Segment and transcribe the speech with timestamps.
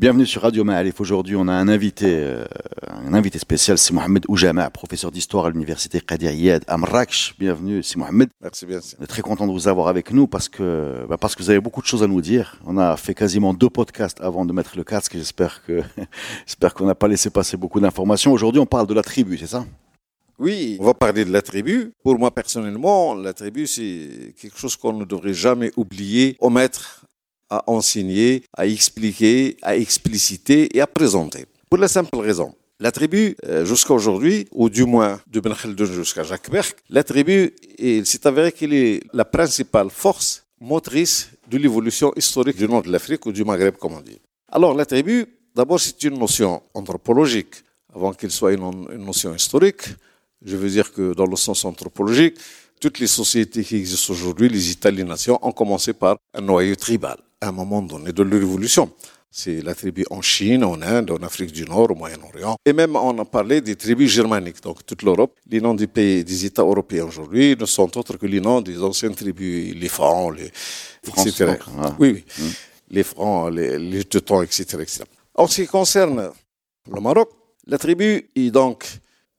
[0.00, 0.98] Bienvenue sur Radio Ma'alif.
[1.02, 2.46] Aujourd'hui, on a un invité, euh,
[2.88, 7.34] un invité spécial, c'est Mohamed Oujama, professeur d'histoire à l'université Qadir Yad à Marrakech.
[7.38, 8.30] Bienvenue, c'est Mohamed.
[8.40, 8.78] Merci bien.
[8.98, 11.50] On est très content de vous avoir avec nous parce que, bah, parce que vous
[11.50, 12.56] avez beaucoup de choses à nous dire.
[12.64, 15.18] On a fait quasiment deux podcasts avant de mettre le casque.
[15.18, 15.82] J'espère que,
[16.46, 18.32] j'espère qu'on n'a pas laissé passer beaucoup d'informations.
[18.32, 19.66] Aujourd'hui, on parle de la tribu, c'est ça?
[20.38, 21.92] Oui, on va parler de la tribu.
[22.02, 27.04] Pour moi, personnellement, la tribu, c'est quelque chose qu'on ne devrait jamais oublier, omettre
[27.50, 31.44] à enseigner, à expliquer, à expliciter et à présenter.
[31.68, 32.54] Pour la simple raison.
[32.82, 37.04] La tribu, euh, jusqu'à aujourd'hui, ou du moins de Ben Khaldoun jusqu'à Jacques Berck, la
[37.04, 42.90] tribu, s'est avéré qu'elle est la principale force motrice de l'évolution historique du nord de
[42.90, 44.18] l'Afrique ou du Maghreb, comme on dit.
[44.50, 47.56] Alors, la tribu, d'abord, c'est une notion anthropologique,
[47.94, 49.82] avant qu'elle soit une, notion historique.
[50.42, 52.38] Je veux dire que dans le sens anthropologique,
[52.80, 57.18] toutes les sociétés qui existent aujourd'hui, les les nations, ont commencé par un noyau tribal
[57.40, 58.92] à un moment donné de l'évolution.
[59.30, 62.56] C'est la tribu en Chine, en Inde, en Afrique du Nord, au Moyen-Orient.
[62.66, 65.38] Et même, on a parlé des tribus germaniques, donc toute l'Europe.
[65.48, 68.82] Les noms des pays, des États européens aujourd'hui ne sont autres que les noms des
[68.82, 70.50] anciennes tribus, les Francs, les,
[71.06, 71.54] etc.
[71.78, 71.94] ah.
[72.00, 72.52] Oui, oui.
[72.90, 75.04] Les Francs, les, les Teutons, etc., etc.
[75.34, 76.30] En ce qui concerne
[76.92, 77.30] le Maroc,
[77.68, 78.84] la tribu est donc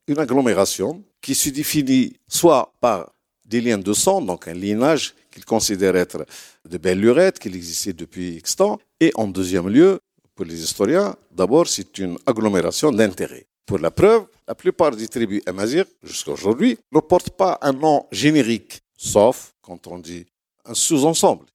[0.07, 3.11] une agglomération qui se définit soit par
[3.45, 6.25] des liens de sang, donc un lignage qu'il considère être
[6.69, 8.79] de belle lurette, qu'il existait depuis X temps.
[8.99, 9.99] Et en deuxième lieu,
[10.35, 13.47] pour les historiens, d'abord, c'est une agglomération d'intérêts.
[13.65, 18.05] Pour la preuve, la plupart des tribus amazigh, jusqu'à aujourd'hui, ne portent pas un nom
[18.11, 20.25] générique, sauf quand on dit
[20.65, 21.45] un sous-ensemble.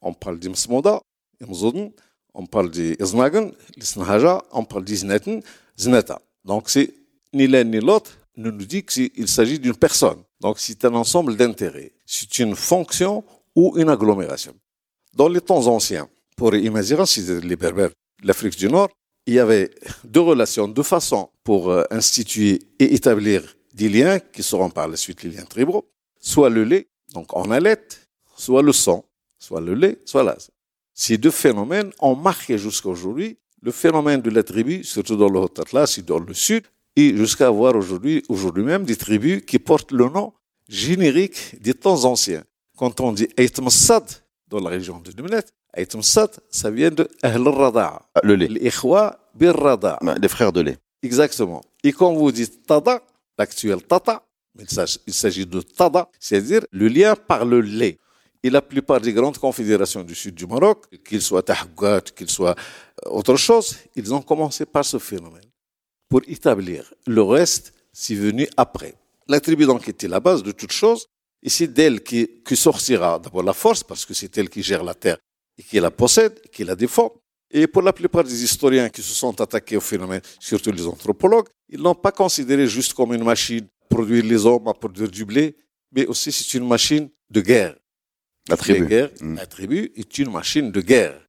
[0.00, 1.00] On parle d'Imsmoda,
[1.40, 1.90] Imzouden,
[2.34, 5.42] on parle d'Iznagan, l'Isnahaja, on parle d'Izneten,
[5.76, 6.20] Zneta.
[6.44, 6.68] Donc
[7.32, 10.22] ni l'un ni l'autre ne nous dit qu'il s'agit d'une personne.
[10.44, 11.92] Donc c'est un ensemble d'intérêts.
[12.04, 13.24] C'est une fonction
[13.56, 14.54] ou une agglomération.
[15.14, 16.06] Dans les temps anciens,
[16.36, 18.90] pour Imazighan, c'est les Berbères l'Afrique du Nord,
[19.26, 19.70] il y avait
[20.04, 24.96] deux relations, deux façons pour euh, instituer et établir des liens qui seront par la
[24.96, 25.88] suite les liens tribaux,
[26.20, 28.06] soit le lait, donc en allette,
[28.36, 29.02] soit le sang,
[29.38, 30.50] soit le lait, soit l'as.
[30.92, 35.38] Ces deux phénomènes ont marqué jusqu'à aujourd'hui le phénomène de la tribu, surtout dans le
[35.38, 36.64] Haut Atlas et dans le Sud,
[36.96, 38.22] et jusqu'à avoir aujourd'hui,
[38.56, 40.32] même des tribus qui portent le nom
[40.68, 42.44] générique des temps anciens.
[42.76, 44.04] Quand on dit Aïtm Sad
[44.48, 48.02] dans la région de Nimnet, Aïtm Sad, ça vient de Ahl Rada.
[48.14, 48.48] Ah, Le lait.
[48.48, 49.98] L'Ikhwa bir Rada.
[50.20, 50.78] Les frères de lait.
[51.02, 51.60] Exactement.
[51.82, 53.02] Et quand vous dites Tada,
[53.38, 54.24] l'actuel Tata,
[54.58, 54.68] il
[55.12, 57.98] s'agit- de Tada, c'est-à-dire le lien par le lait.
[58.42, 62.54] Et la plupart des grandes confédérations du sud du Maroc, qu'ils soient Tahgouat, qu'ils soient
[63.06, 65.44] euh, autre chose, ils ont commencé par ce phénomène.
[66.14, 68.94] Pour établir le reste, c'est venu après.
[69.26, 71.08] La tribu donc était la base de toute chose,
[71.42, 74.84] et c'est d'elle qui, qui sortira d'abord la force, parce que c'est elle qui gère
[74.84, 75.18] la terre
[75.58, 77.12] et qui la possède, et qui la défend.
[77.50, 81.48] Et pour la plupart des historiens qui se sont attaqués au phénomène, surtout les anthropologues,
[81.68, 85.24] ils l'ont pas considéré juste comme une machine à produire les hommes, à produire du
[85.24, 85.56] blé,
[85.90, 87.74] mais aussi c'est une machine de guerre.
[88.48, 88.84] La tribu.
[89.20, 89.34] Mm.
[89.34, 91.20] La tribu est une machine de guerre.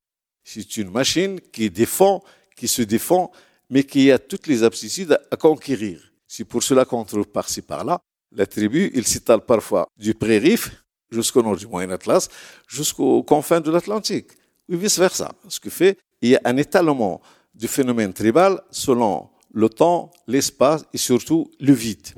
[0.44, 2.24] C'est une machine qui défend,
[2.56, 3.32] qui se défend,
[3.70, 6.00] mais qui a toutes les aptitudes à, conquérir.
[6.28, 8.00] C'est pour cela qu'on trouve par-ci par-là.
[8.32, 12.28] La tribu, il s'étale parfois du pré-Rif jusqu'au nord du Moyen Atlas,
[12.68, 14.32] jusqu'aux confins de l'Atlantique,
[14.68, 15.32] ou vice-versa.
[15.48, 17.22] Ce qui fait, il y a un étalement
[17.54, 22.10] du phénomène tribal selon le temps, l'espace et surtout le vide.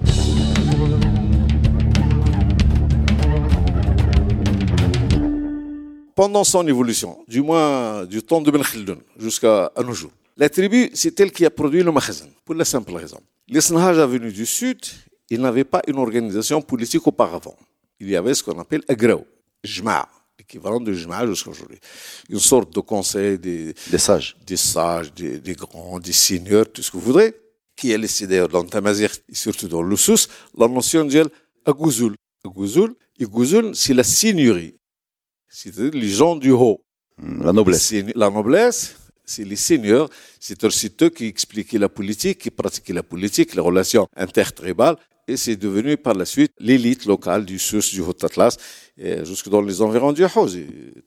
[6.17, 8.63] pendant son évolution, du moins du temps de Ben
[9.19, 10.09] jusqu'à nos jours.
[10.39, 13.19] La tribu, c'est elle qui a produit le Makhazan, pour la simple raison.
[13.47, 14.79] Les Snahaj venus du sud,
[15.31, 17.55] ils n'avaient pas une organisation politique auparavant.
[17.99, 19.25] Il y avait ce qu'on appelle Agraw,
[19.63, 20.07] Jma',
[20.37, 21.79] l'équivalent de Jma' jusqu'à aujourd'hui.
[22.29, 24.37] Une sorte de conseil des, Des sages.
[24.45, 27.33] des sages, des, des grands, des seigneurs, tout ce que vous voudrez,
[27.75, 31.31] qui est laissé d'ailleurs dans Tamazir et surtout dans le Sous, la notion de
[31.65, 32.15] Agouzoul.
[32.45, 34.75] Agouzoul, et Gouzoul, c'est la seigneurie.
[35.49, 36.83] C'est-à-dire les gens du haut.
[37.17, 37.91] La noblesse.
[38.15, 38.95] La noblesse,
[39.27, 40.09] c'est les seigneurs,
[40.39, 44.97] c'est aussi eux qui expliquaient la politique, qui pratiquaient la politique, les relations intertribales,
[45.27, 48.57] et c'est devenu par la suite l'élite locale du Sus, du Haut Atlas,
[48.97, 50.47] et jusque dans les environs du Haut.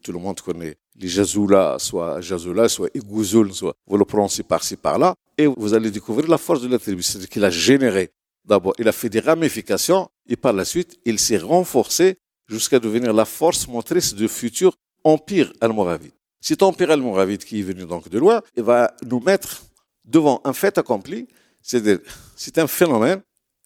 [0.03, 4.77] Tout le monde connaît les Jazoula, soit Jazoula, soit Igouzoul, soit vous le prononcez par-ci
[4.77, 8.11] par-là, et vous allez découvrir la force de la tribu, c'est-à-dire qu'il a généré.
[8.45, 13.15] D'abord, il a fait des ramifications, et par la suite, il s'est renforcé jusqu'à devenir
[13.15, 16.13] la force motrice du futur empire almoravide.
[16.41, 19.63] Cet empire almoravide qui est venu donc de loin, il va nous mettre
[20.05, 21.29] devant un fait accompli,
[21.63, 23.21] c'est un phénomène.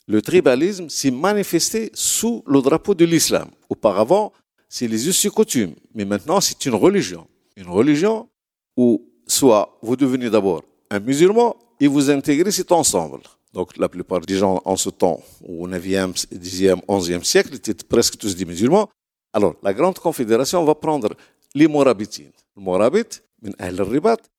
[0.07, 3.49] Le tribalisme s'est manifesté sous le drapeau de l'islam.
[3.71, 4.33] Auparavant,
[4.69, 7.27] c'est les us et coutumes, mais maintenant c'est une religion.
[7.57, 8.29] Une religion
[8.77, 13.21] où soit vous devenez d'abord un musulman et vous intégrez cet ensemble.
[13.53, 18.17] Donc la plupart des gens en ce temps, au 9e, 10e, 11e siècle, étaient presque
[18.19, 18.91] tous des musulmans.
[19.33, 21.11] Alors la Grande Confédération va prendre
[21.55, 22.33] les Morabitines.
[22.57, 23.21] Les Morabit,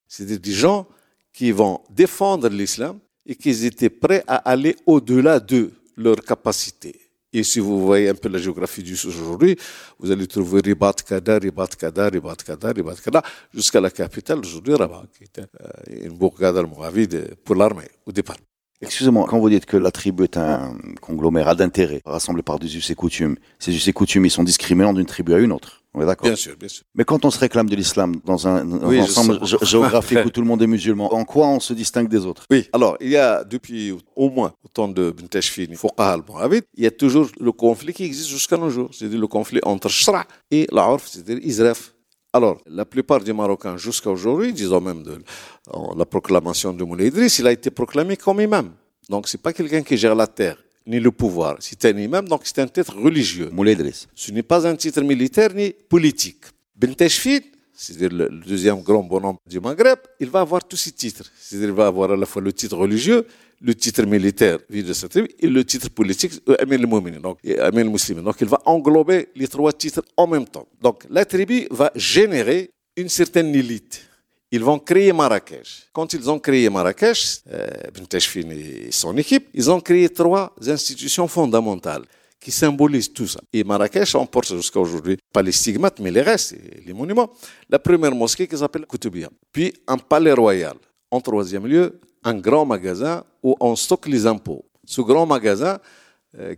[0.07, 0.85] c'est des gens
[1.33, 7.00] qui vont défendre l'islam et qui étaient prêts à aller au-delà de leurs capacités.
[7.33, 9.57] Et si vous voyez un peu la géographie du aujourd'hui,
[10.00, 13.21] vous allez trouver Ribat Kada, Ribat Kada, Ribat Kada, Ribat Kada,
[13.53, 18.38] jusqu'à la capitale aujourd'hui, Rabat, qui était euh, une bourgade almoravide pour l'armée au départ.
[18.81, 22.89] Excusez-moi, quand vous dites que la tribu est un conglomérat d'intérêts rassemblés par des us
[22.89, 25.84] et coutumes, ces us et coutumes, ils sont discriminants d'une tribu à une autre.
[25.95, 26.83] On est d'accord Bien sûr, bien sûr.
[26.94, 28.69] Mais quand on se réclame de l'islam dans un,
[29.00, 32.45] ensemble géographique où tout le monde est musulman, en quoi on se distingue des autres?
[32.51, 36.83] Oui, alors il y a depuis au moins au temps de Bintashfin, Fuqaha al il
[36.83, 40.25] y a toujours le conflit qui existe jusqu'à nos jours, c'est-à-dire le conflit entre Shra
[40.51, 41.94] et l'Arf, c'est-à-dire Israf.
[42.33, 45.19] Alors, la plupart des Marocains jusqu'à aujourd'hui, disons même de
[45.95, 48.71] la proclamation de Moulay Idriss, il a été proclamé comme imam.
[49.07, 51.57] Donc, c'est pas quelqu'un qui gère la terre ni le pouvoir.
[51.59, 53.49] C'est un imam, donc c'est un titre religieux.
[54.15, 56.45] Ce n'est pas un titre militaire ni politique.
[56.75, 56.93] Ben
[57.77, 61.29] c'est-à-dire le deuxième grand bonhomme du Maghreb, il va avoir tous ces titres.
[61.37, 63.27] C'est-à-dire il va avoir à la fois le titre religieux,
[63.61, 67.39] le titre militaire, vie de sa tribu, et le titre politique, euh, Amir le donc
[67.59, 70.67] Amir le Donc il va englober les trois titres en même temps.
[70.81, 74.07] Donc la tribu va générer une certaine élite
[74.55, 75.89] ils vont créer Marrakech.
[75.91, 77.67] Quand ils ont créé Marrakech, euh,
[78.51, 82.05] et son équipe, ils ont créé trois institutions fondamentales
[82.39, 83.41] qui symbolisent tout ça.
[83.51, 86.55] Et Marrakech emporte jusqu'à aujourd'hui pas les stigmates, mais les restes,
[86.85, 87.29] les monuments.
[87.69, 89.29] La première mosquée qui s'appelle Koutoubia.
[89.51, 90.75] Puis un palais royal.
[91.11, 94.63] En troisième lieu, un grand magasin où on stocke les impôts.
[94.85, 95.79] Ce grand magasin,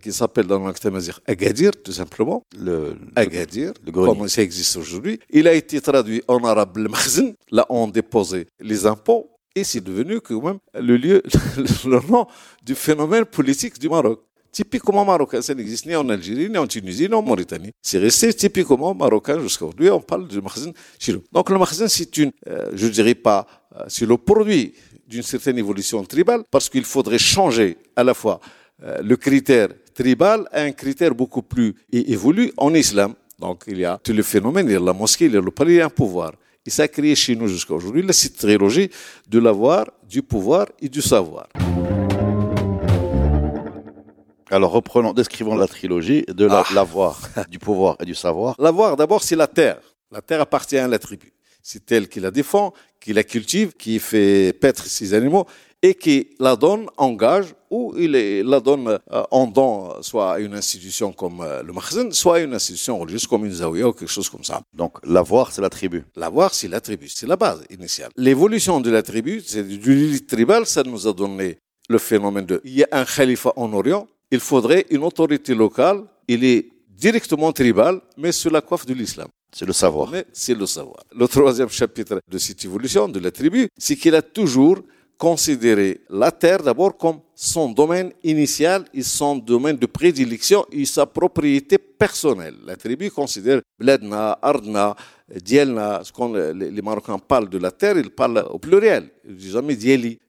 [0.02, 0.80] qui s'appelle dans l'Ankh
[1.28, 2.44] Agadir, tout simplement.
[2.58, 5.20] Le, Agadir, le comme ça existe aujourd'hui.
[5.30, 9.64] Il a été traduit en arabe le Makhzen, là où on déposait les impôts, et
[9.64, 11.24] c'est devenu quand même le lieu,
[11.86, 12.28] le nom
[12.64, 14.22] du phénomène politique du Maroc.
[14.52, 17.72] Typiquement marocain, ça n'existe ni en Algérie, ni en Tunisie, ni en Mauritanie.
[17.82, 19.90] C'est resté typiquement marocain jusqu'à aujourd'hui.
[19.90, 21.24] On parle du Makhzen chez nous.
[21.32, 23.46] Donc le Makhzen, c'est une, euh, je dirais pas,
[23.76, 24.74] euh, c'est le produit
[25.08, 28.48] d'une certaine évolution tribale, parce qu'il faudrait changer à la fois euh,
[28.80, 33.14] le critère tribal est un critère beaucoup plus évolué en islam.
[33.40, 35.42] Donc il y a tous les phénomènes, il y a la mosquée, il y a
[35.42, 36.34] le palais, il y a un pouvoir.
[36.66, 38.90] Et ça a créé chez nous jusqu'à aujourd'hui la trilogie
[39.28, 41.48] de l'avoir, du pouvoir et du savoir.
[44.50, 46.64] Alors reprenons, décrivons la trilogie de ah.
[46.74, 48.56] l'avoir, du pouvoir et du savoir.
[48.60, 49.80] L'avoir, d'abord, c'est la terre.
[50.12, 51.34] La terre appartient à la tribu.
[51.62, 55.46] C'est elle qui la défend, qui la cultive, qui fait paître ses animaux
[55.82, 60.40] et qui la donne en gage ou il la donne euh, en don, soit à
[60.40, 63.94] une institution comme euh, le Makhzen, soit à une institution religieuse comme une Zawiya ou
[63.94, 64.62] quelque chose comme ça.
[64.74, 66.04] Donc l'avoir, c'est la tribu.
[66.16, 68.10] L'avoir, c'est la tribu, c'est la base initiale.
[68.16, 71.58] L'évolution de la tribu, c'est du l'élite tribal, ça nous a donné
[71.90, 76.04] le phénomène de il y a un khalifa en Orient, il faudrait une autorité locale,
[76.28, 79.28] il est directement tribal, mais sous la coiffe de l'islam.
[79.56, 80.12] C'est le savoir.
[80.34, 81.04] C'est le savoir.
[81.16, 84.80] Le troisième chapitre de cette évolution de la tribu, c'est qu'il a toujours
[85.18, 91.06] considérer la terre d'abord comme son domaine initial et son domaine de prédilection et sa
[91.06, 92.56] propriété personnelle.
[92.66, 94.96] La tribu considère Bledna, Ardna,
[95.44, 99.10] Dielna, quand les Marocains parlent de la terre, ils parlent au pluriel.
[99.28, 100.20] Ils disent jamais Dieli.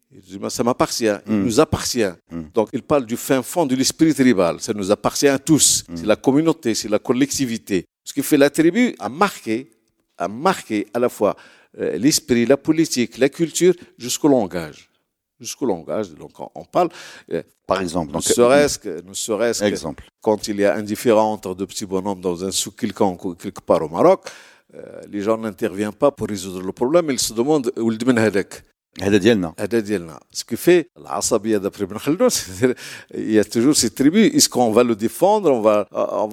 [0.48, 1.44] Ça m'appartient, il hmm.
[1.44, 2.10] nous appartient.
[2.30, 2.44] Hmm.
[2.54, 4.58] Donc, ils parlent du fin fond de l'esprit tribal.
[4.58, 5.84] Ça nous appartient à tous.
[5.86, 5.96] Hmm.
[5.96, 7.84] C'est la communauté, c'est la collectivité.
[8.04, 9.70] Ce qui fait la tribu a marqué,
[10.16, 11.36] a marqué à la fois
[11.77, 14.89] l'esprit, la politique, la culture, jusqu'au langage.
[15.39, 16.11] Jusqu'au langage.
[16.11, 16.89] Donc, on, parle.
[17.31, 18.15] Euh, Par exemple.
[18.15, 20.03] Ne serait-ce que, ne serait-ce exemple.
[20.21, 23.61] quand il y a un différent entre deux petits bonhommes dans un souk quelconque quelque
[23.61, 24.21] part au Maroc,
[24.75, 27.97] euh, les gens n'interviennent pas pour résoudre le problème, ils se demandent où le
[29.01, 32.27] هذا ديالنا هذا ديالنا سكو في العصبيه d'après Ibn Khaldun
[33.13, 36.27] il y a toujours ces tribus est-ce qu'on va le défendre on va on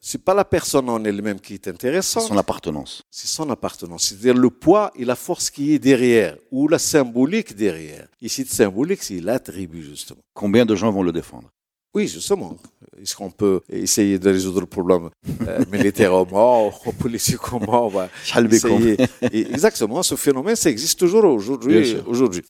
[0.00, 4.34] c'est pas la personne en elle-même qui est intéressante son appartenance c'est son appartenance c'est-à-dire
[4.34, 9.02] le poids et la force qui est derrière ou la symbolique derrière ici de symbolique
[9.02, 11.50] c'est la tribu justement combien de gens vont le défendre?
[11.94, 12.56] Oui, justement.
[13.00, 15.08] Est-ce qu'on peut essayer de résoudre le problème
[15.48, 17.86] euh, militairement ou politiquement?
[17.86, 18.08] On va
[18.50, 18.96] essayer.
[19.32, 21.96] Exactement, ce phénomène, ça existe toujours aujourd'hui.
[22.06, 22.42] aujourd'hui.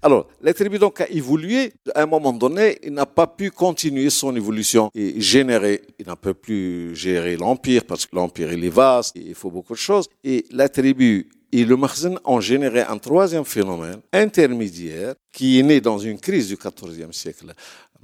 [0.00, 1.72] Alors, la tribu donc a évolué.
[1.94, 5.82] À un moment donné, il n'a pas pu continuer son évolution et générer.
[5.98, 9.78] Il n'a pas plus gérer l'empire parce que l'empire est vaste, il faut beaucoup de
[9.78, 10.08] choses.
[10.22, 15.80] Et la tribu et le Makhzen ont généré un troisième phénomène intermédiaire qui est né
[15.80, 17.52] dans une crise du XIVe siècle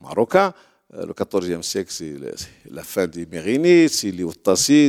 [0.02, 0.52] marocain.
[0.94, 2.14] Euh, le XIVe siècle, c'est
[2.70, 4.26] la fin des Mérinides, c'est les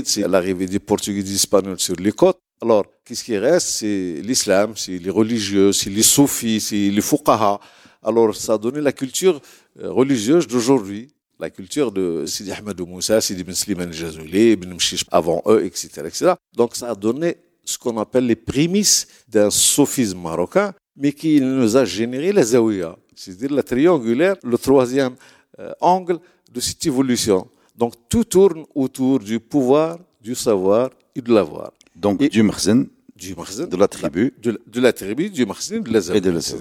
[0.05, 2.39] c'est l'arrivée des Portugais et des Espagnols sur les côtes.
[2.61, 7.59] Alors, qu'est-ce qui reste C'est l'islam, c'est les religieux, c'est les soufis, c'est les fuqaha.
[8.03, 9.39] Alors, ça a donné la culture
[9.79, 11.07] euh, religieuse d'aujourd'hui,
[11.39, 15.87] la culture de Sidi Ahmed Moussa, Sidi Ben Slimane Jazouli, Ibn Mshish avant eux, etc.,
[16.05, 16.33] etc.
[16.55, 21.77] Donc, ça a donné ce qu'on appelle les prémices d'un sophisme marocain, mais qui nous
[21.77, 25.15] a généré la zawiya, c'est-à-dire la triangulaire, le troisième
[25.59, 26.19] euh, angle
[26.51, 27.47] de cette évolution.
[27.75, 31.71] Donc, tout tourne autour du pouvoir, du savoir et de l'avoir.
[31.95, 35.91] Donc du Marzen, du de la tribu, de, la tribu, du Marzen, de
[36.31, 36.57] la C'est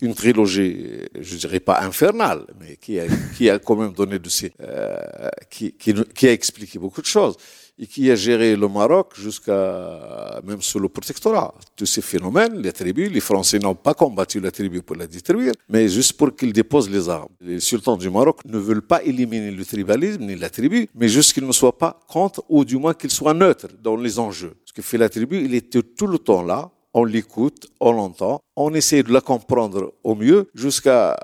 [0.00, 3.04] une trilogie, je dirais pas infernale, mais qui a,
[3.36, 4.96] qui a quand même donné de ces, euh,
[5.48, 7.36] qui, qui, qui a expliqué beaucoup de choses
[7.78, 11.54] et qui a géré le Maroc jusqu'à même sous le protectorat.
[11.76, 15.52] Tous ces phénomènes, les tribus, les Français n'ont pas combattu la tribu pour la détruire,
[15.68, 17.28] mais juste pour qu'ils déposent les armes.
[17.40, 21.32] Les sultans du Maroc ne veulent pas éliminer le tribalisme ni la tribu, mais juste
[21.32, 24.54] qu'ils ne soient pas contre ou du moins qu'ils soient neutres dans les enjeux.
[24.64, 28.40] Ce que fait la tribu, il était tout le temps là, on l'écoute, on l'entend,
[28.56, 31.16] on essaie de la comprendre au mieux jusqu'à,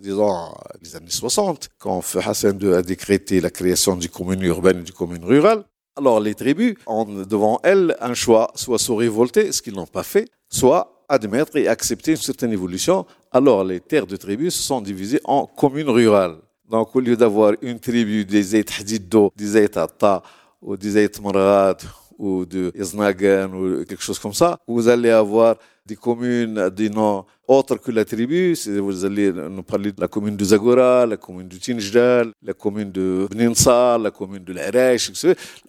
[0.00, 0.32] disons,
[0.80, 4.92] les années 60, quand Hassan II a décrété la création du commune urbaine et du
[4.92, 5.64] commune rurale.
[5.98, 10.04] Alors les tribus ont devant elles un choix, soit se révolter, ce qu'ils n'ont pas
[10.04, 13.04] fait, soit admettre et accepter une certaine évolution.
[13.32, 16.36] Alors les terres de tribus se sont divisées en communes rurales.
[16.70, 20.22] Donc au lieu d'avoir une tribu des Aït Hadiddo, des Atta,
[20.62, 21.82] ou des Marad,
[22.16, 27.24] ou de Iznagan, ou quelque chose comme ça, vous allez avoir des communes, des noms
[27.48, 28.54] autres que la tribu.
[28.54, 32.92] Vous allez nous parler de la commune de Zagora, la commune de Tinjdal, la commune
[32.92, 35.10] de Bninsa, la commune de l'Aresh,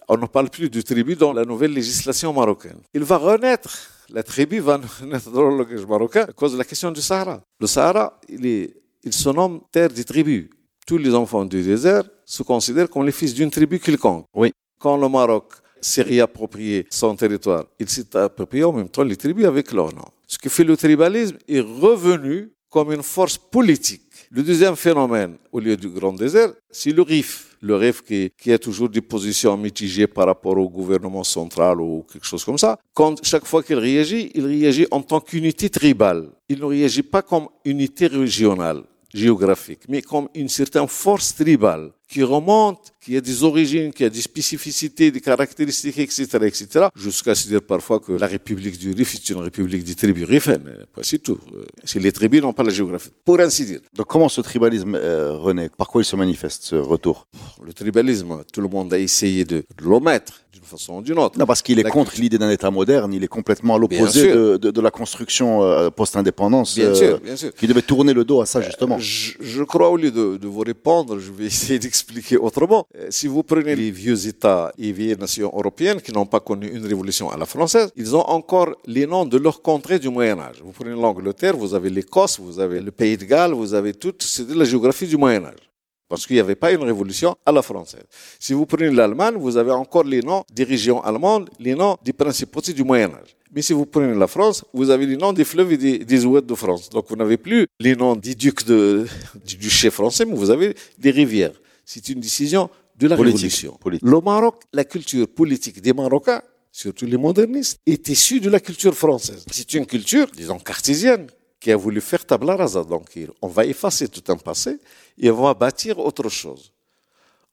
[0.08, 2.80] On ne parle plus de tribu dans la nouvelle législation marocaine.
[2.94, 3.70] Il va renaître.
[4.10, 7.40] La tribu va renaître dans le langage marocain à cause de la question du Sahara.
[7.58, 10.50] Le Sahara, il, est, il se nomme terre des tribus.
[10.86, 14.26] Tous les enfants du désert se considèrent comme les fils d'une tribu quelconque.
[14.34, 14.52] Oui.
[14.78, 17.66] Quand le Maroc s'est réapproprié son territoire.
[17.78, 20.04] Il s'est approprié en même temps les tribus avec leur nom.
[20.26, 24.02] Ce qui fait le tribalisme est revenu comme une force politique.
[24.30, 27.56] Le deuxième phénomène, au lieu du grand désert, c'est le RIF.
[27.60, 32.06] Le RIF qui, qui, a toujours des positions mitigées par rapport au gouvernement central ou
[32.10, 32.78] quelque chose comme ça.
[32.94, 36.28] Quand chaque fois qu'il réagit, il réagit en tant qu'unité tribale.
[36.48, 42.24] Il ne réagit pas comme unité régionale géographique, mais comme une certaine force tribale qui
[42.24, 47.46] remonte, qui a des origines, qui a des spécificités, des caractéristiques, etc., etc., jusqu'à se
[47.46, 50.68] dire parfois que la République du Rif est une République des tribus rifaines.
[51.02, 51.38] C'est tout.
[51.84, 53.10] C'est les tribus, non pas la géographie.
[53.24, 53.80] Pour ainsi dire.
[53.94, 57.28] Donc comment ce tribalisme euh, renaît Par quoi il se manifeste, ce retour?
[57.64, 61.38] Le tribalisme, tout le monde a essayé de, l'omettre d'une façon ou d'une autre.
[61.38, 64.56] Non, parce qu'il est contre l'idée d'un État moderne, il est complètement à l'opposé de,
[64.56, 67.18] de, de, la construction euh, post-indépendance, euh,
[67.56, 68.98] qui devait tourner le dos à ça, justement.
[68.98, 72.86] Je, je, crois, au lieu de, de vous répondre, je vais essayer d'expliquer expliquer autrement.
[72.96, 76.66] Euh, si vous prenez les vieux États et vieilles nations européennes qui n'ont pas connu
[76.68, 80.38] une révolution à la française, ils ont encore les noms de leurs contrées du Moyen
[80.40, 80.58] Âge.
[80.64, 84.14] Vous prenez l'Angleterre, vous avez l'Écosse, vous avez le Pays de Galles, vous avez tout,
[84.20, 85.64] c'est de la géographie du Moyen Âge
[86.08, 88.02] parce qu'il n'y avait pas une révolution à la française.
[88.40, 92.12] Si vous prenez l'Allemagne, vous avez encore les noms des régions allemandes, les noms des
[92.12, 93.36] principautés du Moyen Âge.
[93.52, 96.24] Mais si vous prenez la France, vous avez les noms des fleuves et des, des
[96.24, 96.90] oueds de France.
[96.90, 99.06] Donc vous n'avez plus les noms des ducs de,
[99.46, 101.52] du duché français, mais vous avez des rivières.
[101.92, 102.70] C'est une décision
[103.00, 103.76] de la révolution.
[103.84, 108.94] Le Maroc, la culture politique des Marocains, surtout les modernistes, est issue de la culture
[108.94, 109.44] française.
[109.50, 111.26] C'est une culture, disons, cartésienne,
[111.58, 112.84] qui a voulu faire tabla rasa.
[112.84, 113.06] Donc,
[113.42, 114.78] on va effacer tout un passé
[115.18, 116.72] et on va bâtir autre chose.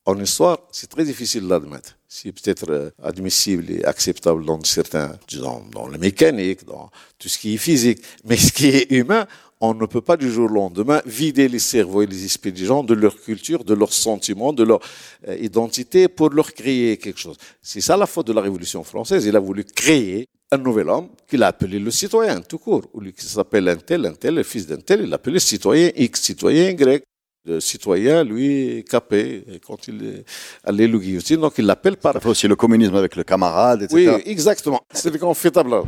[0.04, 1.98] En histoire, c'est très difficile d'admettre.
[2.06, 7.36] C'est peut-être euh, admissible et acceptable dans certains, disons, dans la mécanique, dans tout ce
[7.36, 8.00] qui est physique.
[8.24, 9.26] Mais ce qui est humain,
[9.60, 12.64] on ne peut pas du jour au lendemain vider les cerveaux et les esprits des
[12.64, 14.80] gens de leur culture, de leurs sentiments, de leur
[15.26, 17.36] euh, identité pour leur créer quelque chose.
[17.60, 19.24] C'est ça la faute de la Révolution française.
[19.26, 22.82] Il a voulu créer un nouvel homme qu'il a appelé le citoyen, tout court.
[22.94, 25.90] Ou lui qui s'appelle un tel, un tel, le fils d'un tel, il l'appelait citoyen
[25.96, 27.02] X, citoyen Y.
[27.44, 30.24] Le citoyen, lui, capé, quand il
[30.64, 32.12] allait le guillotine, donc il l'appelle par...
[32.12, 34.16] Ça fait aussi le communisme avec le camarade, etc.
[34.16, 34.80] Oui, exactement.
[34.92, 35.82] C'est fait table.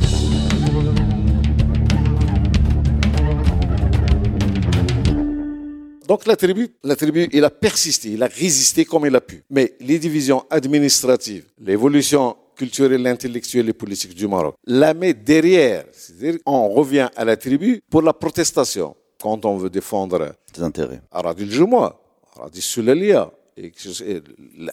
[6.11, 9.45] Donc la tribu, la tribu, il a persisté, il a résisté comme il a pu.
[9.49, 15.85] Mais les divisions administratives, l'évolution culturelle, intellectuelle et politique du Maroc, la met derrière.
[15.93, 18.97] C'est-à-dire on revient à la tribu pour la protestation.
[19.23, 21.01] Quand on veut défendre Des intérêts.
[21.13, 22.03] Aradil Jumoa,
[22.37, 23.31] Aradil Sulalia,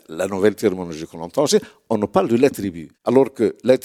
[0.10, 2.50] la nouvelle terminologie qu'on entend, c'est on nous parle de la.
[3.06, 3.77] Alors que la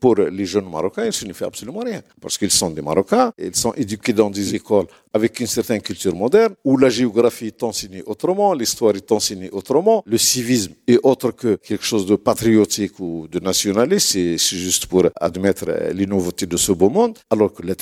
[0.00, 2.02] pour les jeunes Marocains, ne signifie absolument rien.
[2.20, 6.14] Parce qu'ils sont des Marocains, ils sont éduqués dans des écoles avec une certaine culture
[6.14, 11.32] moderne, où la géographie est enseignée autrement, l'histoire est enseignée autrement, le civisme est autre
[11.32, 16.56] que quelque chose de patriotique ou de nationaliste, c'est juste pour admettre les nouveautés de
[16.56, 17.18] ce beau monde.
[17.28, 17.74] Alors que la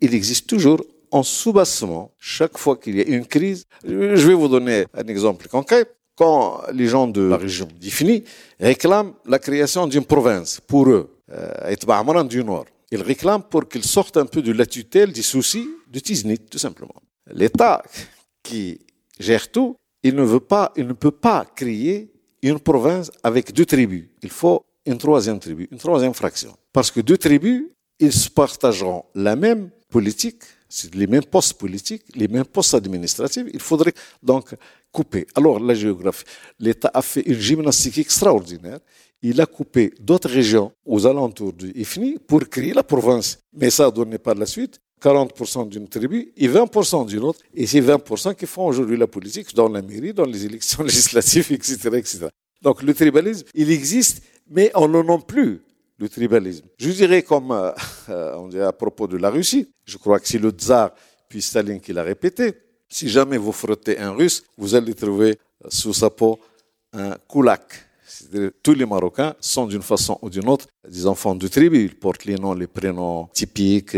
[0.00, 4.48] il existe toujours en sous-bassement, chaque fois qu'il y a une crise, je vais vous
[4.48, 5.86] donner un exemple concret.
[6.18, 8.24] Quand les gens de la région d'Ifni
[8.58, 14.16] réclament la création d'une province pour eux, euh, du Nord, ils réclament pour qu'ils sortent
[14.16, 17.00] un peu de la tutelle des soucis de Tiznit, tout simplement.
[17.32, 17.84] L'État
[18.42, 18.80] qui
[19.20, 22.10] gère tout, il ne veut pas, il ne peut pas créer
[22.42, 24.08] une province avec deux tribus.
[24.22, 26.56] Il faut une troisième tribu, une troisième fraction.
[26.72, 27.66] Parce que deux tribus,
[28.00, 33.46] ils se partageront la même politique, c'est les mêmes postes politiques, les mêmes postes administratifs.
[33.52, 34.54] Il faudrait donc
[34.92, 35.26] couper.
[35.34, 36.24] Alors, la géographie,
[36.58, 38.78] l'État a fait une gymnastique extraordinaire.
[39.22, 43.38] Il a coupé d'autres régions aux alentours du IFNI pour créer la province.
[43.52, 47.40] Mais ça a donné par la suite 40% d'une tribu et 20% d'une autre.
[47.54, 51.50] Et c'est 20% qui font aujourd'hui la politique dans la mairie, dans les élections législatives,
[51.52, 52.26] etc., etc.
[52.62, 55.62] Donc le tribalisme, il existe, mais on n'en a plus
[55.98, 56.66] le tribalisme.
[56.78, 57.72] Je dirais comme euh,
[58.08, 60.92] euh, on dit à propos de la Russie, je crois que c'est le tsar
[61.28, 62.54] puis Staline qui l'a répété,
[62.88, 66.38] si jamais vous frottez un russe, vous allez trouver euh, sous sa peau
[66.92, 67.84] un kulak.
[68.62, 71.84] Tous les Marocains sont d'une façon ou d'une autre des enfants de tribu.
[71.84, 73.96] Ils portent les noms, les prénoms typiques,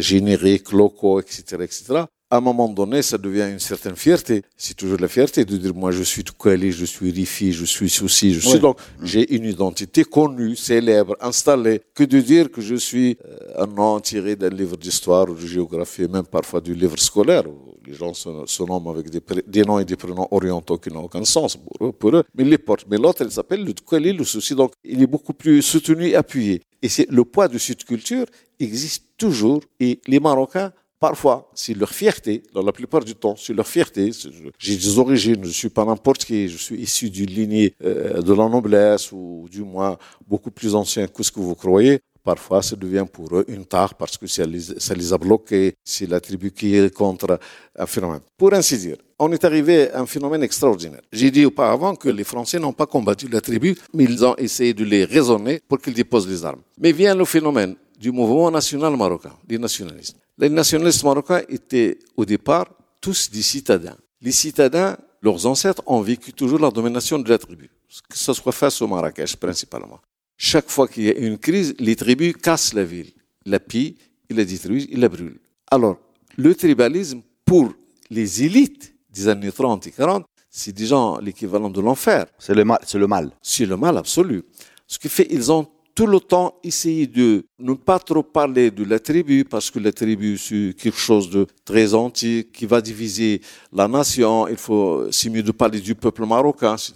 [0.00, 4.42] génériques, locaux, etc., etc à un moment donné, ça devient une certaine fierté.
[4.56, 7.88] C'est toujours la fierté de dire, moi, je suis Toukali, je suis Rifi, je suis
[7.88, 12.74] Souci, je suis donc, j'ai une identité connue, célèbre, installée, que de dire que je
[12.74, 16.98] suis euh, un nom tiré d'un livre d'histoire ou de géographie, même parfois du livre
[16.98, 21.04] scolaire, où les gens se, nomment avec des, noms et des prénoms orientaux qui n'ont
[21.04, 22.84] aucun sens pour eux, pour eux, mais les portent.
[22.90, 26.14] Mais l'autre, il s'appelle le Toukali, le Souci, donc il est beaucoup plus soutenu et
[26.14, 26.60] appuyé.
[26.82, 28.26] Et c'est le poids de cette culture
[28.60, 33.54] existe toujours, et les Marocains Parfois, c'est leur fierté, dans la plupart du temps, c'est
[33.54, 34.10] leur fierté.
[34.58, 38.32] J'ai des origines, je suis pas n'importe qui, je suis issu d'une lignée euh, de
[38.34, 42.00] la noblesse ou du moins beaucoup plus ancien que ce que vous croyez.
[42.24, 45.74] Parfois, ça devient pour eux une tare parce que ça les, ça les a bloqués,
[45.84, 47.38] c'est la tribu qui est contre
[47.78, 48.20] un phénomène.
[48.36, 51.00] Pour ainsi dire, on est arrivé à un phénomène extraordinaire.
[51.12, 54.74] J'ai dit auparavant que les Français n'ont pas combattu la tribu, mais ils ont essayé
[54.74, 56.60] de les raisonner pour qu'ils déposent les armes.
[56.78, 60.16] Mais vient le phénomène du mouvement national marocain, des nationalistes.
[60.40, 62.68] Les nationalistes marocains étaient au départ
[63.00, 63.96] tous des citadins.
[64.20, 67.68] Les citadins, leurs ancêtres, ont vécu toujours la domination de la tribu,
[68.08, 70.00] que ce soit face au Marrakech principalement.
[70.36, 73.10] Chaque fois qu'il y a une crise, les tribus cassent la ville,
[73.46, 73.96] la pillent,
[74.30, 75.40] ils la détruisent, ils la brûlent.
[75.72, 75.98] Alors,
[76.36, 77.72] le tribalisme, pour
[78.08, 82.26] les élites des années 30 et 40, c'est déjà l'équivalent de l'enfer.
[82.38, 82.78] C'est le mal.
[82.84, 83.32] C'est le mal.
[83.42, 84.44] C'est le mal absolu.
[84.86, 85.66] Ce qui fait, ils ont
[85.98, 89.90] tout le temps essayer de ne pas trop parler de la tribu, parce que la
[89.90, 93.40] tribu, c'est quelque chose de très antique, qui va diviser
[93.72, 94.46] la nation.
[94.46, 96.94] Il faut, c'est mieux de parler du peuple marocain, c'est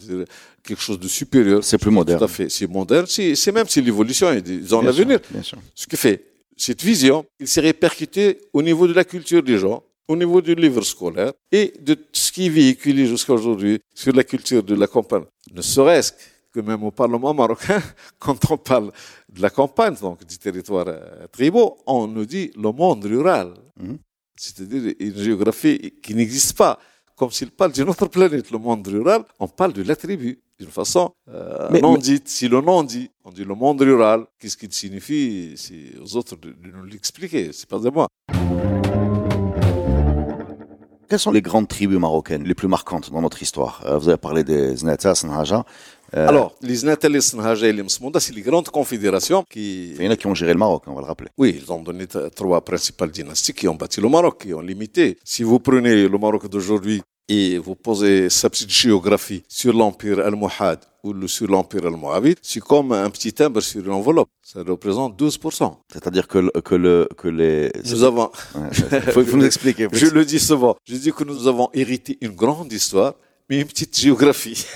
[0.62, 1.64] quelque chose de supérieur.
[1.64, 2.20] C'est plus moderne.
[2.20, 2.48] Tout à fait.
[2.48, 3.06] C'est moderne.
[3.08, 5.18] C'est même si l'évolution est dans l'avenir.
[5.74, 6.24] Ce qui fait,
[6.56, 10.54] cette vision, il s'est répercuté au niveau de la culture des gens, au niveau du
[10.54, 14.86] livre scolaire et de ce qui est véhiculé jusqu'à aujourd'hui sur la culture de la
[14.86, 15.24] campagne.
[15.52, 16.12] Ne serait-ce
[16.52, 17.80] que même au Parlement marocain,
[18.18, 18.92] quand on parle
[19.28, 23.54] de la campagne, donc du territoire euh, tribaux, on nous dit le monde rural.
[23.80, 23.98] Mhm.
[24.36, 26.78] C'est-à-dire une géographie qui n'existe pas.
[27.16, 30.70] Comme s'il parle d'une autre planète, le monde rural, on parle de la tribu d'une
[30.70, 32.28] façon euh, non dite.
[32.28, 35.54] Si le nom dit, on dit le monde rural, qu'est-ce qu'il signifie?
[35.56, 38.08] C'est aux autres de, de nous l'expliquer, c'est pas de moi.
[41.08, 43.82] Quelles sont les grandes tribus marocaines les plus marquantes dans notre histoire?
[43.84, 45.64] Euh, Vous avez parlé des Znata, Sanhaja.
[46.14, 49.94] Euh, Alors, les c'est les grandes confédérations qui...
[49.94, 51.30] Il y en a qui ont géré le Maroc, on va le rappeler.
[51.38, 55.18] Oui, ils ont donné trois principales dynasties qui ont bâti le Maroc, qui ont limité.
[55.24, 60.80] Si vous prenez le Maroc d'aujourd'hui et vous posez sa petite géographie sur l'Empire al-Muhad
[61.02, 64.28] ou sur l'Empire al-Moabite, c'est comme un petit timbre sur une enveloppe.
[64.42, 65.76] Ça représente 12%.
[65.92, 67.72] C'est-à-dire que, que, le, que les...
[67.86, 68.30] Nous avons...
[68.54, 69.88] Il faut, nous expliquer.
[69.92, 70.76] Je le dis souvent.
[70.84, 73.14] Je dis que nous avons hérité une grande histoire,
[73.48, 74.66] mais une petite géographie.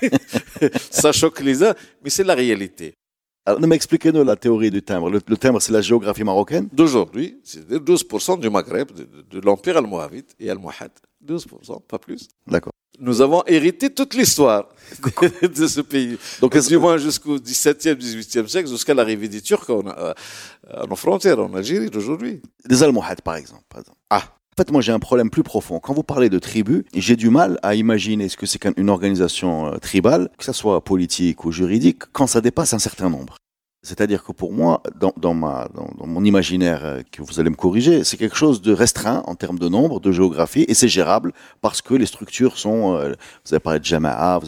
[0.90, 2.94] Ça choque les uns, mais c'est la réalité.
[3.46, 5.10] Alors, expliquez-nous la théorie du timbre.
[5.10, 6.68] Le, timbre, c'est la géographie marocaine?
[6.72, 10.92] D'aujourd'hui, c'est 12% du Maghreb, de, de l'Empire almohavite et almohade.
[11.26, 12.28] 12%, pas plus.
[12.46, 12.72] D'accord.
[13.00, 14.68] Nous avons hérité toute l'histoire
[15.42, 16.16] de ce pays.
[16.40, 20.14] Donc, du moins jusqu'au 17e, 18e siècle, jusqu'à l'arrivée des Turcs euh,
[20.70, 22.40] à nos frontières, en Algérie d'aujourd'hui.
[22.64, 23.64] Des Almohades, par exemple.
[24.08, 24.22] Ah.
[24.56, 25.80] En fait, moi, j'ai un problème plus profond.
[25.80, 29.66] Quand vous parlez de tribu, j'ai du mal à imaginer ce que c'est qu'une organisation
[29.66, 33.34] euh, tribale, que ce soit politique ou juridique, quand ça dépasse un certain nombre.
[33.82, 38.16] C'est-à-dire que pour moi, dans, dans, mon imaginaire, euh, que vous allez me corriger, c'est
[38.16, 41.94] quelque chose de restreint en termes de nombre, de géographie, et c'est gérable parce que
[41.94, 42.94] les structures sont.
[42.94, 43.14] Euh,
[43.44, 44.38] vous avez parlé de Jama'a,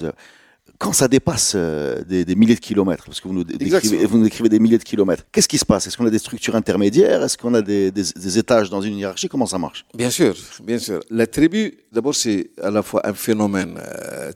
[0.79, 4.25] quand ça dépasse euh, des, milliers de kilomètres, parce que vous nous, décrivez, vous nous
[4.25, 5.87] décrivez des milliers de kilomètres, qu'est-ce qui se passe?
[5.87, 7.23] Est-ce qu'on a des structures intermédiaires?
[7.23, 9.29] Est-ce qu'on a des, des, étages dans une hiérarchie?
[9.29, 9.85] Comment ça marche?
[9.95, 11.01] Bien sûr, bien sûr.
[11.11, 13.81] La tribu, d'abord, c'est à la fois un phénomène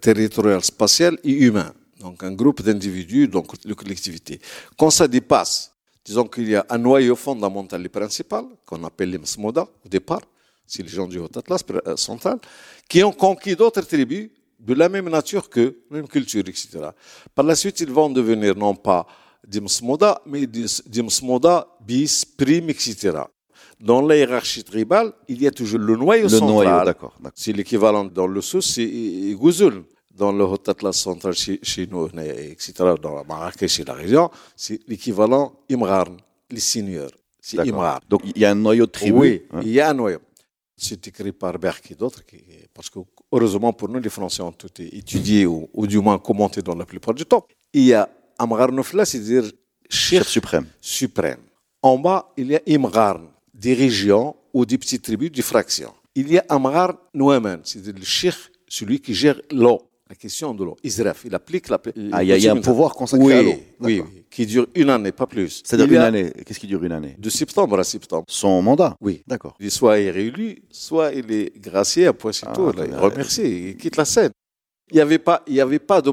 [0.00, 1.72] territorial, spatial et humain.
[2.00, 4.40] Donc un groupe d'individus, donc une collectivité.
[4.76, 5.72] Quand ça dépasse,
[6.04, 10.22] disons qu'il y a un noyau fondamental et principal, qu'on appelle les Msmoda au départ,
[10.66, 12.38] c'est les gens du Haut-Atlas euh, central,
[12.88, 16.68] qui ont conquis d'autres tribus de la même nature que, même culture, etc.
[17.34, 19.06] Par la suite, ils vont devenir non pas
[19.46, 23.18] des Msmoda, mais des Msmoda bis, prime, etc.
[23.80, 26.68] Dans la hiérarchie tribale, il y a toujours le noyau le central.
[26.68, 27.14] Noyau, d'accord.
[27.34, 29.84] C'est l'équivalent dans le sous, c'est Gouzoul
[30.20, 35.54] dans le Haut Atlas central chez, nous, etc., dans Marrakech et la région, c'est l'équivalent
[35.70, 36.16] Imran,
[36.50, 37.12] les seigneurs.
[37.40, 37.98] C'est Imran.
[38.08, 39.18] Donc il y a un noyau de tribu.
[39.18, 39.60] Oui, hein.
[39.62, 40.18] il y a un noyau.
[40.76, 42.22] C'est écrit par Berck et d'autres,
[42.74, 42.98] parce que
[43.32, 47.14] heureusement pour nous, les Français ont tout étudié ou, du moins commenté dans la plupart
[47.14, 47.46] du temps.
[47.72, 49.50] Il y a Amrar Nofla, c'est-à-dire
[49.88, 50.66] chef, suprême.
[50.80, 51.40] suprême.
[51.82, 53.20] En bas, il y a Imran,
[53.54, 55.92] des régions ou des petites tribus, des fractions.
[56.14, 60.64] Il y a Amrar Nouaman, c'est-à-dire le chef, celui qui gère l'eau la question de
[60.64, 60.76] l'eau.
[60.82, 61.80] Israf, il applique la.
[62.12, 63.54] Ah, il y, a un pouvoir consacré à l'eau.
[63.78, 65.62] Oui, qui dure une année, pas plus.
[65.64, 66.32] C'est-à-dire une année.
[66.44, 67.14] Qu'est-ce qui dure une année?
[67.16, 68.24] De septembre à septembre.
[68.28, 69.22] Son mandat Oui.
[69.26, 69.56] D'accord.
[69.68, 72.52] Soit il est réélu, soit il est gracié à point ah,
[72.86, 74.32] il remercié, il quitte la scène.
[74.90, 76.12] Il n'y avait pas, il y avait pas de,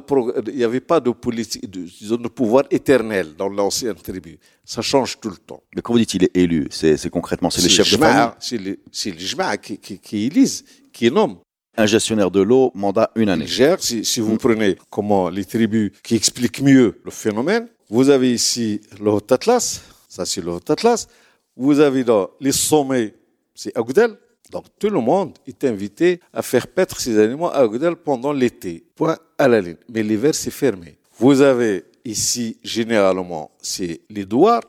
[0.52, 4.38] il y avait pas de politique, de, de pouvoir éternel dans l'ancienne tribu.
[4.64, 5.64] Ça change tout le temps.
[5.76, 8.32] Mais quand vous dites il est élu, c'est concrètement, c'est les chefs de famille?
[8.40, 11.40] C'est les, les qui, qui, qui élisent, qui nomment
[11.78, 13.48] un gestionnaire de l'eau, mandat une année.
[13.48, 18.82] gère, si, vous prenez comment les tribus qui expliquent mieux le phénomène, vous avez ici
[19.00, 21.08] le Haut Atlas, ça c'est le Haut Atlas,
[21.56, 23.14] vous avez là les sommets,
[23.54, 24.18] c'est Agdel,
[24.52, 28.84] donc tout le monde est invité à faire paître ses animaux à Agdel pendant l'été,
[28.96, 29.78] point à la ligne.
[29.94, 30.98] Mais l'hiver c'est fermé.
[31.20, 34.62] Vous avez ici généralement c'est les douars,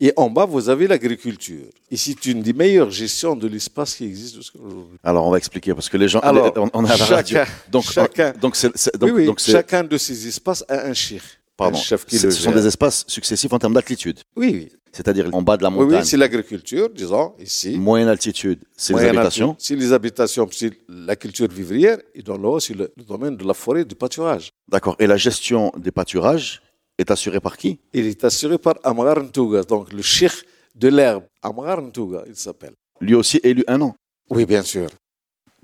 [0.00, 1.64] et en bas, vous avez l'agriculture.
[1.90, 4.98] Et c'est une des meilleures gestions de l'espace qui existe aujourd'hui.
[5.04, 6.20] Alors, on va expliquer, parce que les gens...
[6.20, 8.56] Alors, on, a chacun, Donc, chacun, donc,
[8.98, 11.22] donc, oui, donc chacun de ces espaces a un chir.
[11.56, 14.20] Pardon, chef qui ce sont des espaces successifs en termes d'altitude.
[14.34, 14.72] Oui, oui.
[14.92, 16.00] C'est-à-dire en bas de la montagne.
[16.00, 17.78] Oui, c'est l'agriculture, disons, ici.
[17.78, 19.54] Moyenne altitude, c'est les habitations.
[19.58, 21.98] C'est les habitations, c'est la culture vivrière.
[22.14, 24.50] Et dans le haut, c'est le, domaine de la forêt, du pâturage.
[24.68, 24.96] D'accord.
[24.98, 26.62] Et la gestion des pâturages
[27.00, 27.78] est assuré par qui?
[27.92, 31.24] Il est assuré par Amrar Ntouga, donc le cheikh de l'herbe.
[31.42, 32.74] Amrar Ntouga, il s'appelle.
[33.00, 33.94] Lui aussi élu un an
[34.28, 34.88] Oui, bien sûr.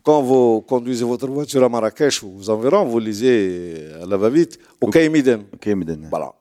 [0.03, 4.59] Quand vous conduisez votre voiture à Marrakech ou aux environs, vous lisez à la va-vite
[4.81, 5.45] au Kaimiden.
[6.09, 6.33] Voilà.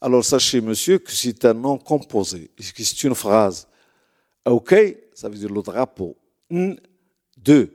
[0.00, 3.68] Alors sachez, monsieur, que c'est un nom composé, que c'est une phrase.
[4.44, 4.74] OK,
[5.14, 6.16] ça veut dire le drapeau.
[6.50, 6.78] N,
[7.36, 7.70] deux,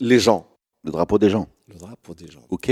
[0.00, 0.46] les gens.
[0.84, 1.48] Le drapeau des gens.
[1.68, 2.46] Le drapeau des gens.
[2.48, 2.70] OK,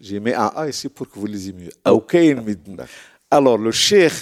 [0.00, 1.70] j'ai mis un A ici pour que vous lisiez mieux.
[3.30, 4.12] Alors, le cheikh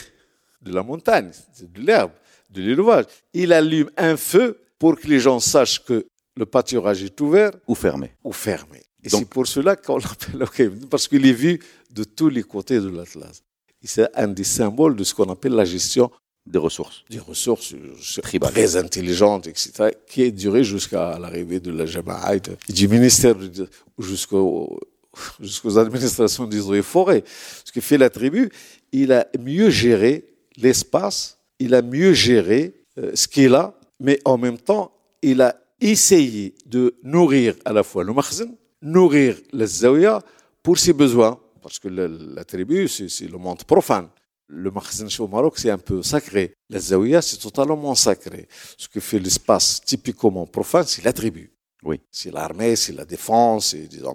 [0.60, 2.10] de la montagne, de l'herbe,
[2.50, 7.20] de l'élevage, il allume un feu pour que les gens sachent que le pâturage est
[7.20, 7.52] ouvert.
[7.66, 8.12] Ou fermé.
[8.24, 8.82] Ou fermé.
[9.02, 12.80] Et c'est pour cela qu'on l'appelle Okein, parce qu'il est vu de tous les côtés
[12.80, 13.42] de l'Atlas.
[13.84, 16.10] C'est un des symboles de ce qu'on appelle la gestion
[16.46, 17.04] des ressources.
[17.10, 17.74] Des ressources
[18.22, 18.52] Tribales.
[18.52, 23.34] très intelligentes, etc., qui est durée jusqu'à l'arrivée de la Jamaï, du ministère
[23.98, 24.78] jusqu'aux
[25.40, 27.24] jusqu'aux administrations des eaux et forêts.
[27.64, 28.50] Ce que fait la tribu,
[28.92, 30.24] il a mieux géré
[30.56, 35.56] l'espace, il a mieux géré euh, ce qu'il a, mais en même temps, il a
[35.80, 40.20] essayé de nourrir à la fois le makhzen, nourrir le zawiya
[40.62, 44.08] pour ses besoins, parce que la tribu, c'est le monde profane.
[44.48, 46.54] Le makhzen au Maroc, c'est un peu sacré.
[46.70, 48.48] La zawiya, c'est totalement sacré.
[48.78, 51.52] Ce que fait l'espace typiquement profane, c'est la tribu.
[51.82, 52.00] Oui.
[52.10, 54.14] C'est l'armée, c'est la défense, c'est disons,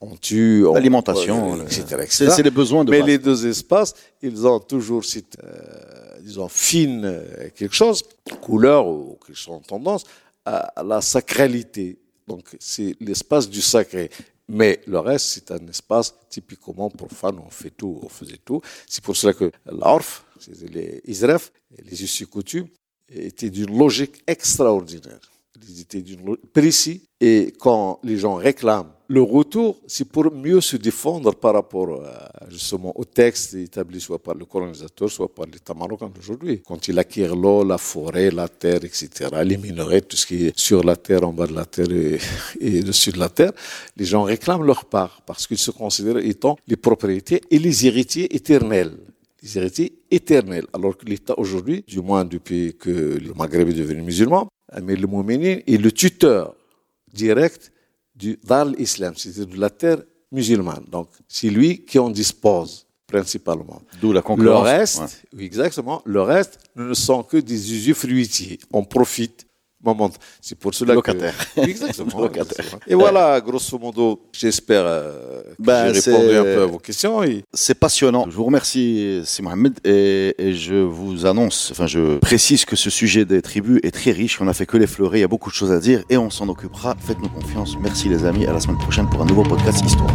[0.00, 2.06] on tue, l'alimentation, etc.
[2.08, 7.04] C'est les besoins de Mais les deux espaces, ils ont toujours cette, euh, disons, fine
[7.04, 8.02] euh, quelque chose,
[8.40, 10.04] couleur ou quelque chose en tendance
[10.44, 11.98] à la sacralité.
[12.26, 14.10] Donc c'est l'espace du sacré.
[14.48, 18.62] Mais le reste, c'est un espace typiquement profane, on fait tout, on faisait tout.
[18.86, 20.24] C'est pour cela que l'orf,
[20.72, 21.38] les Israël,
[21.84, 22.68] les us coutumes,
[23.10, 25.20] étaient d'une logique extraordinaire.
[25.68, 26.04] Ils étaient
[26.52, 27.02] précis.
[27.20, 32.50] Et quand les gens réclament le retour, c'est pour mieux se défendre par rapport à,
[32.50, 36.62] justement au texte établi soit par le colonisateur, soit par l'État marocain d'aujourd'hui.
[36.66, 39.08] Quand il acquiert l'eau, la forêt, la terre, etc.,
[39.44, 42.18] les minerais, tout ce qui est sur la terre, en bas de la terre et,
[42.60, 43.52] et dessus de la terre,
[43.96, 48.34] les gens réclament leur part parce qu'ils se considèrent étant les propriétés et les héritiers
[48.36, 48.92] éternels
[49.42, 50.66] les héritiers éternels.
[50.72, 55.06] Alors que l'État aujourd'hui, du moins depuis que le Maghreb est devenu musulman, Amir le
[55.06, 56.54] Mouminin est le tuteur
[57.12, 57.72] direct
[58.14, 60.84] du Dar islam, c'est-à-dire de la terre musulmane.
[60.88, 63.80] Donc, c'est lui qui en dispose principalement.
[64.00, 64.64] D'où la concurrence.
[64.64, 68.58] Le reste, oui, exactement, le reste ne sont que des usufruitiers.
[68.72, 69.46] On profite
[69.82, 70.10] moment.
[70.40, 71.34] C'est pour cela Locataire.
[71.54, 71.60] que...
[71.68, 72.18] Exactement.
[72.20, 72.78] Locataire.
[72.86, 77.22] Et voilà, grosso modo, j'espère euh, que Ben, j'ai répondu un peu à vos questions.
[77.22, 77.44] Et...
[77.52, 78.26] C'est passionnant.
[78.28, 82.90] Je vous remercie, c'est Mohamed, et, et je vous annonce, enfin, je précise que ce
[82.90, 84.40] sujet des tribus est très riche.
[84.40, 85.18] On n'a fait que l'effleurer.
[85.18, 86.96] Il y a beaucoup de choses à dire et on s'en occupera.
[87.00, 87.76] Faites-nous confiance.
[87.80, 88.46] Merci, les amis.
[88.46, 90.14] À la semaine prochaine pour un nouveau podcast Histoire.